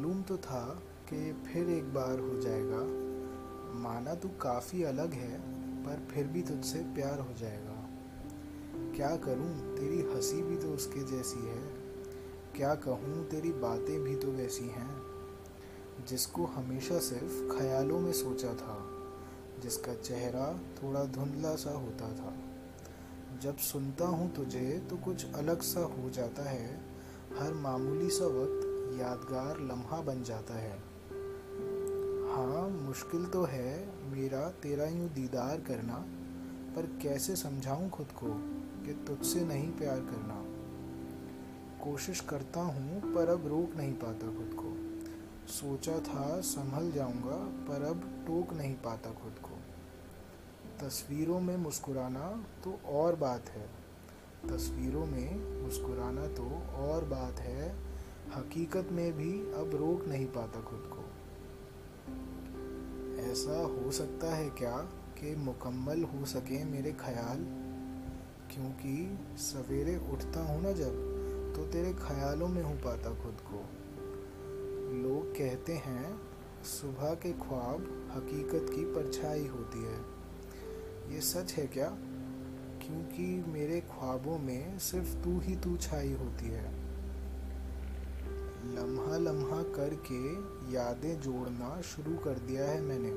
तो 0.00 0.36
था 0.36 0.82
कि 1.08 1.32
फिर 1.32 1.70
एक 1.70 1.94
बार 1.94 2.18
हो 2.18 2.40
जाएगा। 2.40 2.78
माना 3.78 4.14
तू 4.14 4.28
काफ़ी 4.28 4.82
अलग 4.82 5.12
है, 5.12 5.40
पर 5.84 6.14
फिर 6.14 6.26
भी 6.26 6.42
तुझसे 6.42 6.78
प्यार 6.78 7.20
हो 7.20 7.34
जाएगा। 7.34 7.88
क्या 8.96 9.16
करूँ? 9.16 9.76
तेरी 9.76 10.00
हँसी 10.00 10.42
भी 10.42 10.56
तो 10.56 10.68
उसके 10.68 11.00
जैसी 11.00 11.46
है। 11.46 11.62
क्या 12.56 12.74
कहूँ? 12.74 13.28
तेरी 13.28 13.52
बातें 13.52 14.02
भी 14.02 14.16
तो 14.16 14.28
वैसी 14.28 14.64
हैं। 14.64 15.02
जिसको 16.08 16.44
हमेशा 16.44 16.98
सिर्फ़ 16.98 17.58
ख्यालों 17.58 18.00
में 18.00 18.12
सोचा 18.12 18.54
था, 18.54 18.90
जिसका 19.62 19.94
चेहरा 19.94 20.58
थोड़ा 20.82 21.04
धुंधला 21.04 21.56
सा 21.56 21.70
होता 21.70 22.08
था। 22.08 22.34
जब 23.38 23.56
सुनता 23.56 24.06
हूँ 24.06 24.34
तुझे 24.34 24.86
तो 24.90 24.96
कुछ 24.96 25.32
अलग 25.34 25.62
सा 25.62 25.80
हो 25.80 26.10
जाता 26.10 26.42
है। 26.42 26.80
हर 27.38 27.54
मामूली 27.54 28.10
सा 28.10 28.26
वक्त 28.26 28.69
यादगार 28.98 29.60
लम्हा 29.60 30.00
बन 30.00 30.22
जाता 30.22 30.54
है। 30.54 30.78
हाँ 32.30 32.68
मुश्किल 32.68 33.26
तो 33.26 33.44
है 33.44 33.88
मेरा 34.10 34.50
तेरा 34.50 34.84
यूँ 34.84 35.08
दीदार 35.08 35.60
करना, 35.60 36.04
पर 36.76 36.98
कैसे 37.02 37.36
समझाऊँ 37.36 37.90
खुद 37.90 38.06
को 38.06 38.26
कि 38.86 39.04
तुझसे 39.06 39.44
नहीं 39.44 39.70
प्यार 39.70 40.00
करना? 40.00 40.44
कोशिश 41.84 42.20
करता 42.20 42.60
हूँ, 42.60 43.14
पर 43.14 43.28
अब 43.28 43.46
रोक 43.46 43.76
नहीं 43.76 43.92
पाता 43.92 44.26
खुद 44.26 44.50
को। 44.54 44.90
सोचा 45.48 45.98
था 45.98 46.40
संभल 46.40 46.92
जाऊँगा, 46.92 47.66
पर 47.68 47.82
अब 47.82 48.24
टोक 48.26 48.52
नहीं 48.54 48.74
पाता 48.74 49.10
खुद 49.10 49.34
को। 49.42 49.56
तस्वीरों 50.86 51.40
में 51.40 51.56
मुस्कुराना 51.56 52.44
तो 52.64 52.80
और 52.86 53.16
बात 53.16 53.48
है। 53.48 53.68
तस्वीरों 54.48 55.06
में 55.06 55.62
मुस्कुराना 55.62 56.26
तो 56.26 56.62
और 56.76 57.04
बात 57.04 57.40
है। 57.40 57.89
हकीकत 58.36 58.88
में 58.92 59.12
भी 59.12 59.32
अब 59.32 59.70
रोक 59.74 60.08
नहीं 60.08 60.26
पाता 60.26 60.60
खुद 60.60 60.90
को। 60.92 61.00
ऐसा 63.30 63.60
हो 63.62 63.90
सकता 63.90 64.34
है 64.34 64.50
क्या 64.50 64.76
कि 65.18 65.36
मुकम्मल 65.36 66.02
हो 66.02 66.24
सके 66.24 66.64
मेरे 66.64 66.92
ख्याल? 66.92 67.38
क्योंकि 68.54 69.18
सवेरे 69.36 69.96
उठता 69.96 70.40
हूँ 70.40 70.62
ना 70.62 70.72
जब 70.72 71.10
तो 71.56 71.66
तेरे 71.66 71.92
ख्यालों 71.92 72.48
में 72.48 72.62
हूँ 72.62 72.76
पाता 72.76 73.10
खुद 73.10 73.36
को। 73.40 73.64
लोग 75.08 75.32
कहते 75.32 75.72
हैं, 75.72 76.20
सुबह 76.64 77.14
के 77.14 77.32
ख्वाब 77.32 78.10
हकीकत 78.16 78.66
की 78.74 78.84
परछाई 78.84 79.46
होती 79.46 79.84
है। 79.84 80.20
ये 81.14 81.20
सच 81.20 81.52
है 81.52 81.66
क्या? 81.66 81.88
क्योंकि 82.82 83.44
मेरे 83.48 83.80
ख्वाबों 83.80 84.38
में 84.38 84.78
सिर्फ़ 84.78 85.24
तू 85.24 85.40
ही 85.40 85.56
तू 85.56 85.76
छाई 85.76 86.12
होती 86.12 86.46
है। 86.46 86.89
लम्हा 88.74 89.16
लम्हा 89.16 89.62
करके 89.62 90.32
यादें 90.72 91.20
जोड़ना 91.20 91.80
शुरू 91.80 92.16
कर 92.16 92.38
दिया 92.38 92.64
है 92.64 92.80
मैंने। 92.80 93.10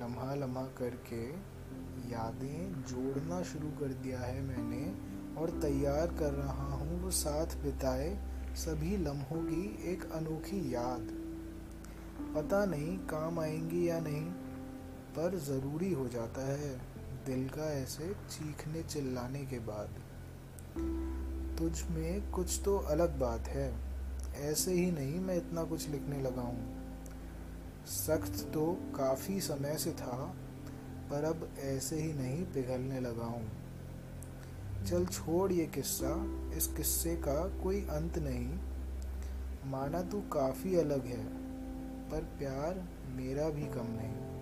लम्हा 0.00 0.34
लम्हा 0.34 0.62
करके 0.62 1.28
यादें 2.10 2.82
जोड़ना 2.82 3.42
शुरू 3.42 3.68
कर 3.68 3.92
दिया 3.92 4.20
है 4.20 4.40
मैंने 4.40 4.94
और 5.40 5.50
तैयार 5.50 6.06
कर 6.06 6.32
रहा 6.32 6.72
हूँ 6.72 7.02
वो 7.02 7.10
साथ 7.10 7.46
बिताए 7.46 8.18
सभी 8.54 8.96
लम्हों 8.96 9.42
की 9.42 9.92
एक 9.92 10.10
अनोखी 10.12 10.74
याद। 10.74 11.08
पता 12.34 12.64
नहीं 12.64 12.98
काम 12.98 13.40
आएँगी 13.40 13.88
या 13.88 14.00
नहीं, 14.00 14.30
पर 15.16 15.38
ज़रूरी 15.38 15.92
हो 15.92 16.08
जाता 16.08 16.46
है 16.46 16.78
दिल 17.26 17.48
का 17.48 17.72
ऐसे 17.72 18.16
चीखने 18.30 18.82
चिल्लाने 18.82 19.46
के 19.46 19.58
बाद। 19.58 19.88
तुझ 21.58 21.82
में 21.82 22.30
कुछ 22.30 22.60
तो 22.64 22.78
अलग 22.78 23.18
बात 23.18 23.40
है। 23.40 23.95
ऐसे 24.40 24.72
ही 24.72 24.90
नहीं 24.90 25.20
मैं 25.20 25.36
इतना 25.36 25.64
कुछ 25.64 25.88
लिखने 25.88 26.22
लगा 26.22 26.42
हूँ। 26.42 26.76
सख्त 27.86 28.50
तो 28.54 28.72
काफ़ी 28.72 29.40
समय 29.40 29.76
से 29.76 29.90
था, 29.90 30.34
पर 31.10 31.24
अब 31.24 31.48
ऐसे 31.58 31.96
ही 31.96 32.12
नहीं 32.12 32.44
पिघलने 32.44 33.00
लगा 33.00 33.24
हूँ। 33.24 33.50
चल 34.84 35.06
छोड़ 35.06 35.52
ये 35.52 35.66
किस्सा, 35.66 36.26
इस 36.56 36.66
किस्से 36.66 37.16
का 37.16 37.62
कोई 37.62 37.80
अंत 37.80 38.18
नहीं। 38.18 38.58
माना 39.70 40.02
तू 40.02 40.20
काफ़ी 40.20 40.76
अलग 40.76 41.06
है, 41.06 41.24
पर 42.10 42.22
प्यार 42.38 42.88
मेरा 43.08 43.48
भी 43.48 43.64
कम 43.64 43.86
नहीं। 43.86 44.35